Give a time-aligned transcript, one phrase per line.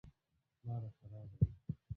[0.65, 1.47] لاره خرابه ده.